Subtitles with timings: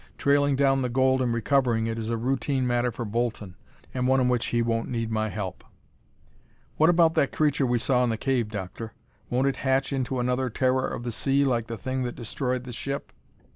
[0.17, 3.55] Trailing down the gold and recovering it is a routine matter for Bolton,
[3.93, 5.63] and one in which he won't need my help."
[6.77, 8.93] "What about that creature we saw in the cave, Doctor?
[9.29, 12.73] Won't it hatch into another terror of the sea like the thing that destroyed the
[12.73, 13.11] ship?"